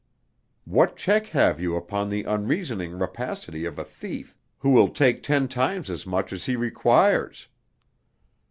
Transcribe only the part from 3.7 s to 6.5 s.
a thief, who will take ten times as much as